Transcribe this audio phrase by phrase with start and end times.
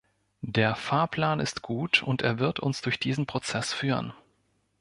[0.47, 4.13] Der Fahrplan ist gut, und er wird uns durch diesen Prozess führen.